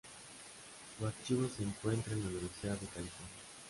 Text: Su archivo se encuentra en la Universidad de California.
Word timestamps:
Su 0.97 1.05
archivo 1.05 1.47
se 1.55 1.61
encuentra 1.61 2.13
en 2.13 2.21
la 2.23 2.29
Universidad 2.31 2.73
de 2.73 2.87
California. 2.87 3.37